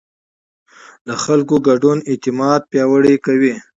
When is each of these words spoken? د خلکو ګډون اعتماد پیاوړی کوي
د 1.07 1.09
خلکو 1.23 1.55
ګډون 1.67 1.97
اعتماد 2.11 2.61
پیاوړی 2.71 3.15
کوي 3.25 3.55